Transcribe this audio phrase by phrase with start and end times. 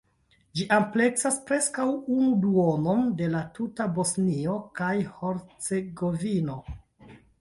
[0.59, 6.61] Ĝi ampleksas preskaŭ unu duonon de la tuta Bosnio kaj Hercegovino.